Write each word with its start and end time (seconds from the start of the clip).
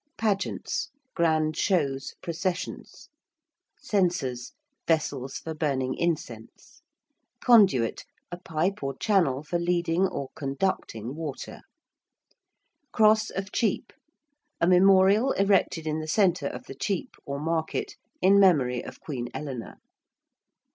~Pageants~: 0.17 0.89
grand 1.13 1.55
shows, 1.55 2.15
processions. 2.23 3.07
~censers~: 3.79 4.53
vessels 4.87 5.35
for 5.37 5.53
burning 5.53 5.93
incense. 5.93 6.81
~conduit~: 7.39 8.03
a 8.31 8.37
pipe 8.39 8.81
or 8.81 8.97
channel 8.97 9.43
for 9.43 9.59
leading 9.59 10.07
or 10.07 10.29
conducting 10.35 11.13
water. 11.13 11.59
~Cross 12.91 13.29
of 13.29 13.51
Chepe~: 13.51 13.93
a 14.59 14.65
memorial 14.65 15.33
erected 15.33 15.85
in 15.85 15.99
the 15.99 16.07
centre 16.07 16.47
of 16.47 16.65
the 16.65 16.73
chepe, 16.73 17.11
or 17.23 17.39
market, 17.39 17.93
in 18.23 18.39
memory 18.39 18.83
of 18.83 18.99
Queen 18.99 19.27
Eleanor. 19.35 19.75